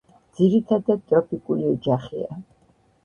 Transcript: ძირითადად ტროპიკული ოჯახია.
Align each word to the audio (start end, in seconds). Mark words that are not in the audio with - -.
ძირითადად 0.37 1.03
ტროპიკული 1.13 1.69
ოჯახია. 1.75 2.39